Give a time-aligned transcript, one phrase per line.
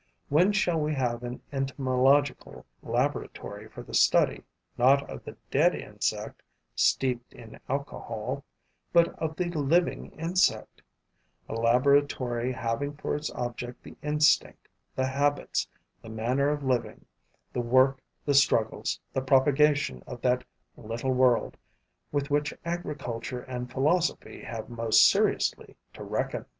[0.29, 4.41] When shall we have an entomological laboratory for the study
[4.75, 6.41] not of the dead insect,
[6.75, 8.43] steeped in alcohol,
[8.91, 10.81] but of the living insect;
[11.47, 15.67] a laboratory having for its object the instinct, the habits,
[16.01, 17.05] the manner of living,
[17.53, 20.43] the work, the struggles, the propagation of that
[20.75, 21.57] little world,
[22.11, 26.47] with which agriculture and philosophy have most seriously to reckon?